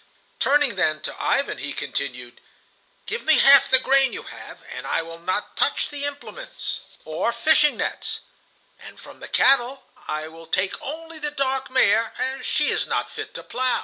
Turning 0.39 0.73
then 0.77 0.99
to 0.99 1.15
Ivan 1.21 1.59
he 1.59 1.73
continued: 1.73 2.41
"Give 3.05 3.23
me 3.23 3.37
half 3.37 3.69
the 3.69 3.77
grain 3.77 4.13
you 4.13 4.23
have, 4.23 4.63
and 4.63 4.87
I 4.87 5.03
will 5.03 5.19
not 5.19 5.55
touch 5.55 5.89
the 5.89 6.05
implements 6.05 6.97
or 7.05 7.31
fishing 7.31 7.77
nets; 7.77 8.21
and 8.79 8.99
from 8.99 9.19
the 9.19 9.27
cattle 9.27 9.83
I 10.07 10.27
will 10.27 10.47
take 10.47 10.73
only 10.81 11.19
the 11.19 11.29
dark 11.29 11.69
mare, 11.69 12.15
as 12.17 12.47
she 12.47 12.69
is 12.71 12.87
not 12.87 13.11
fit 13.11 13.35
to 13.35 13.43
plow." 13.43 13.79